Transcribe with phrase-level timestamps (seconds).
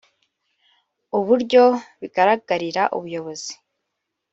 [1.17, 1.63] uburyo
[2.01, 3.53] bigaragarira ubuyobozi